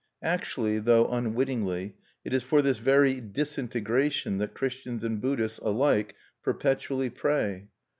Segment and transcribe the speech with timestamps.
[0.23, 1.95] Actually, though unwittingly,
[2.25, 7.67] it is for this very disintegration that Christians and Buddhists alike perpetually pray.